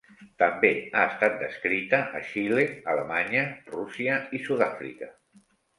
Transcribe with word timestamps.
També 0.43 0.71
ha 0.77 1.03
estat 1.09 1.35
descrita 1.41 2.01
a 2.21 2.23
Xile, 2.31 2.67
Alemanya, 2.95 3.47
Rússia 3.79 4.21
i 4.41 4.45
Sud-àfrica. 4.51 5.17